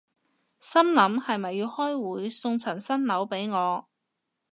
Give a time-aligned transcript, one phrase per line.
[0.59, 3.85] 心諗係咪要開會送層新樓畀我